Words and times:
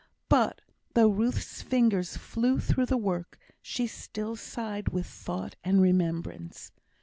But 0.29 0.61
though 0.95 1.09
Ruth's 1.09 1.61
fingers 1.61 2.17
flew 2.17 2.59
through 2.59 2.87
the 2.87 2.97
work, 2.97 3.37
she 3.61 3.85
still 3.85 4.35
sighed 4.35 4.87
with 4.89 5.05
thought 5.05 5.55
and 5.63 5.79
remembrance. 5.79 6.71